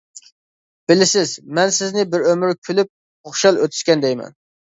[0.91, 2.91] بىلىسىز، مەن سىزنى بىر ئۆمۈر كۈلۈپ،
[3.29, 4.35] خۇشال ئۆتسىكەن دەيمەن.